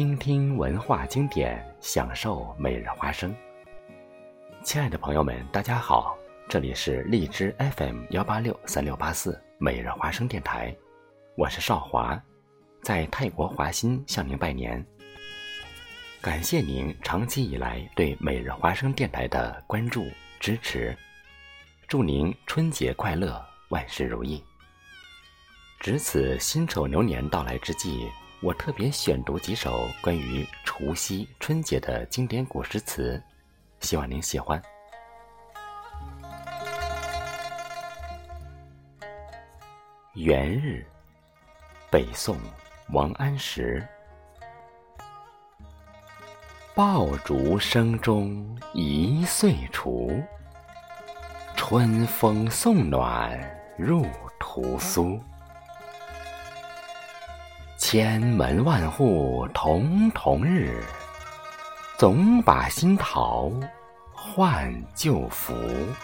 [0.00, 3.36] 倾听文化经典，享受每日花生。
[4.64, 6.16] 亲爱的朋友们，大家好，
[6.48, 10.74] 这里是荔枝 FM 幺八六三六八四每日花生电台，
[11.36, 12.18] 我是少华，
[12.82, 14.82] 在泰国华欣向您拜年。
[16.22, 20.06] 感谢您长期以来对每日花生电台的关注
[20.40, 20.96] 支持，
[21.86, 23.38] 祝您春节快乐，
[23.68, 24.42] 万事如意。
[25.78, 28.08] 值此辛丑牛年到来之际，
[28.42, 33.22] 我特别选读几首关于除夕、春节的经典古诗词，
[33.80, 34.60] 希望您喜欢。
[40.14, 40.86] 元日，
[41.90, 42.34] 北宋，
[42.92, 43.86] 王安石。
[46.74, 50.18] 爆竹声中一岁除，
[51.56, 53.38] 春风送暖
[53.76, 54.06] 入
[54.38, 55.20] 屠苏。
[57.92, 60.80] 千门万户曈曈日，
[61.98, 63.50] 总把新桃
[64.12, 65.52] 换旧符。《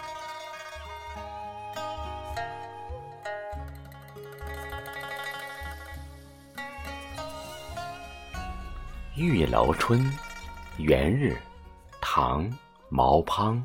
[9.15, 10.00] 玉楼春·
[10.78, 11.34] 元日》
[12.00, 12.50] 唐·
[12.89, 13.62] 毛滂。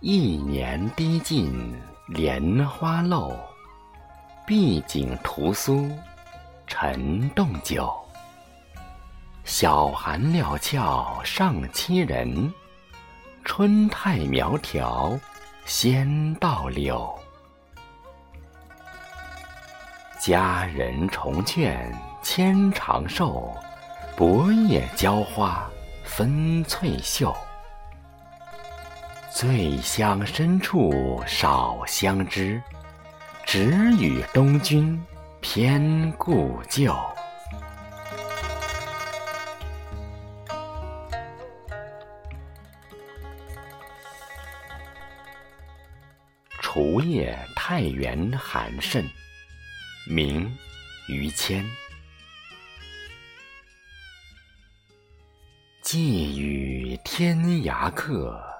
[0.00, 1.74] 一年滴尽。
[2.08, 3.36] 莲花漏，
[4.46, 5.90] 碧景屠苏，
[6.66, 7.94] 沉冻酒。
[9.44, 12.50] 小寒料峭上欺人，
[13.44, 15.20] 春态苗条
[15.66, 17.14] 先到柳。
[20.18, 23.54] 佳人重劝千长寿，
[24.16, 25.68] 薄叶娇花
[26.04, 27.36] 分翠袖。
[29.40, 32.60] 醉乡深处少相知，
[33.46, 35.00] 只与东君
[35.40, 36.92] 偏故旧。
[46.60, 49.08] 除夜太原寒甚，
[50.04, 50.50] 明·
[51.14, 51.64] 于谦。
[55.80, 58.57] 寄与天涯客。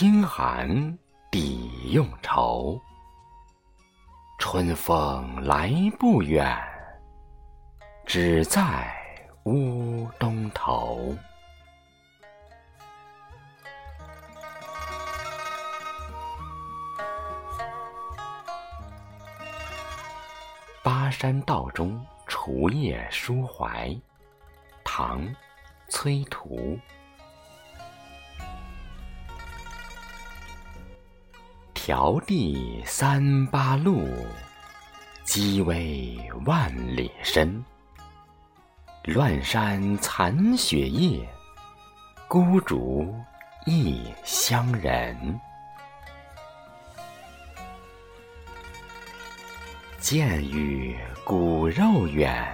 [0.00, 0.96] 清寒
[1.28, 2.80] 抵用愁，
[4.38, 6.56] 春风来不远，
[8.06, 8.94] 只在
[9.46, 11.16] 乌东头。
[20.84, 23.92] 巴山道中除夜抒怀，
[24.84, 25.20] 唐·
[25.88, 26.78] 崔涂。
[31.88, 34.06] 迢递三八路，
[35.24, 37.64] 积微万里深。
[39.04, 41.26] 乱山残雪夜，
[42.28, 43.10] 孤烛
[43.64, 45.40] 异乡人。
[49.98, 50.94] 渐与
[51.24, 52.46] 骨肉远，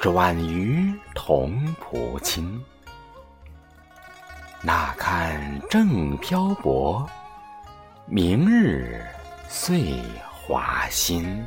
[0.00, 2.60] 转于同仆亲。
[4.60, 7.08] 那堪正漂泊？
[8.10, 9.04] 明日
[9.50, 11.46] 岁华新。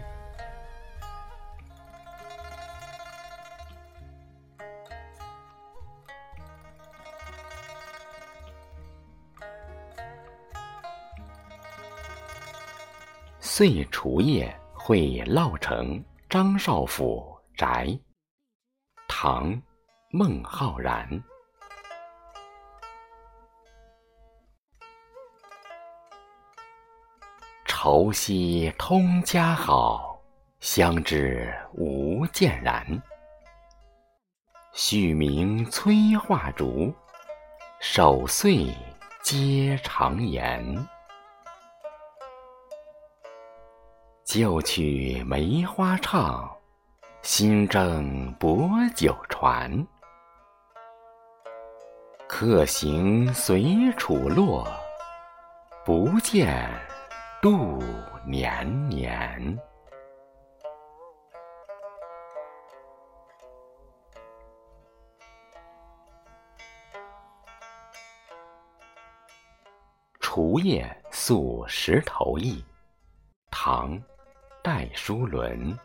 [13.39, 17.87] 岁除夜会烙成张少府宅。
[19.07, 19.51] 唐·
[20.11, 21.23] 孟浩然。
[27.83, 30.21] 愁夕通家好，
[30.59, 32.85] 相知无间然。
[34.71, 36.93] 续明催画烛，
[37.79, 38.67] 守岁
[39.23, 40.87] 皆长言。
[44.25, 46.55] 旧曲梅花唱，
[47.23, 49.87] 新征薄酒传。
[52.27, 54.71] 客行随楚落，
[55.83, 56.69] 不见。
[57.41, 57.81] 度
[58.23, 59.57] 年年，
[70.19, 72.63] 除夜宿石头驿，
[73.49, 73.97] 唐·
[74.61, 75.75] 戴叔伦。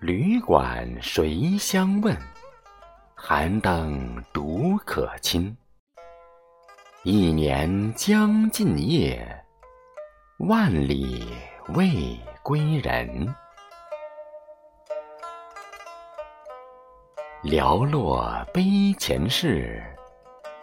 [0.00, 2.16] 旅馆谁相问？
[3.20, 5.54] 寒灯独可亲。
[7.02, 9.44] 一年将尽夜，
[10.38, 11.34] 万里
[11.74, 13.34] 未归人。
[17.42, 19.82] 寥落悲前事，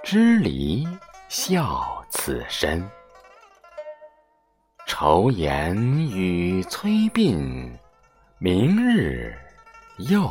[0.02, 0.88] 支离
[1.28, 2.90] 笑此身。
[4.88, 5.76] 愁颜
[6.10, 7.70] 与催鬓，
[8.40, 9.38] 明日
[9.98, 10.26] 又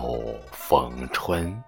[0.52, 1.62] 逢春。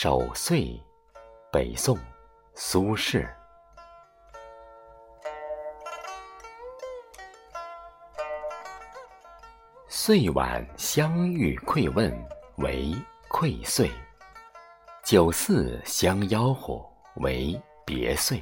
[0.00, 0.80] 守岁，
[1.50, 1.98] 北宋，
[2.54, 3.28] 苏轼。
[9.88, 12.16] 岁晚相遇馈问，
[12.58, 12.94] 为
[13.28, 13.90] 馈岁；
[15.02, 16.80] 酒肆相吆喝，
[17.16, 18.38] 为别岁；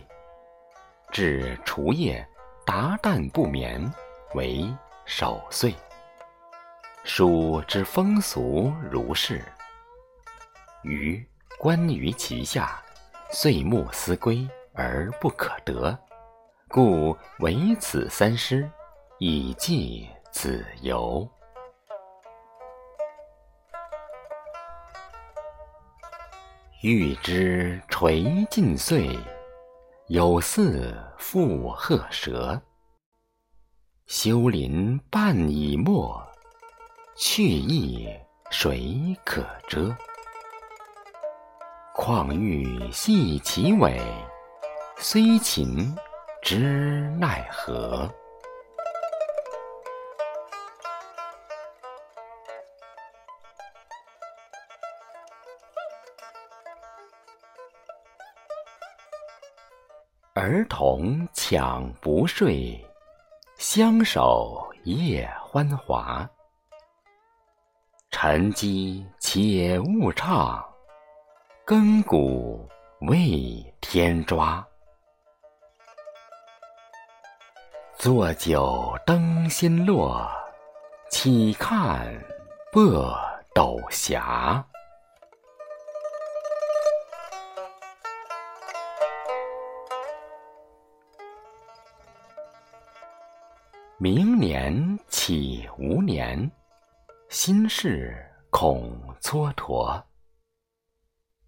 [1.10, 2.22] 至除夜，
[2.66, 3.90] 达旦不眠，
[4.34, 4.70] 为
[5.06, 5.74] 守岁。
[7.02, 9.42] 书之风俗如是，
[10.82, 11.26] 余。
[11.58, 12.82] 观于其下，
[13.30, 15.98] 岁暮思归而不可得，
[16.68, 18.70] 故唯此三诗，
[19.18, 21.26] 以寄子由。
[26.82, 29.18] 欲知垂尽岁，
[30.08, 32.60] 有似负鹤蛇。
[34.06, 36.22] 修林半已没，
[37.16, 38.06] 去意
[38.50, 39.96] 谁可遮？
[41.96, 43.98] 况欲系其尾，
[44.98, 45.96] 虽勤
[46.42, 48.08] 知奈何？
[60.34, 62.78] 儿童抢不睡，
[63.56, 66.28] 相守夜欢华。
[68.10, 70.62] 晨鸡且勿唱。
[71.68, 72.64] 更鼓
[73.08, 74.64] 未添抓，
[77.98, 80.30] 坐酒灯新落，
[81.10, 82.06] 岂看
[82.70, 83.18] 破
[83.52, 84.64] 斗霞。
[93.98, 96.48] 明年岂无年，
[97.28, 100.00] 心事恐蹉跎。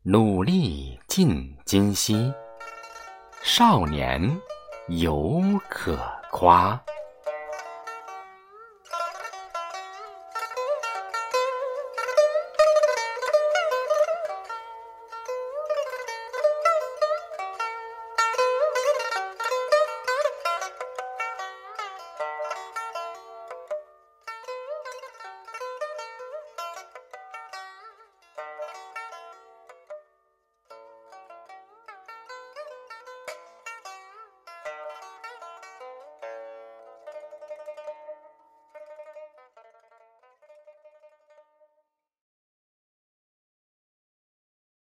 [0.04, 2.32] 努力尽今夕，
[3.42, 4.40] 少年
[4.86, 5.98] 犹可
[6.30, 6.80] 夸。